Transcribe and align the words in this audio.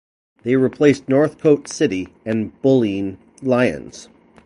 They 0.41 0.55
replaced 0.55 1.07
Northcote 1.07 1.67
City 1.67 2.07
and 2.25 2.59
Bulleen 2.63 3.17
Lions. 3.43 4.09